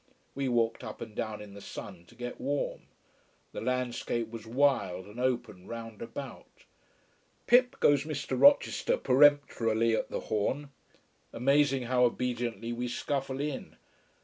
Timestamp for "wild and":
4.47-5.19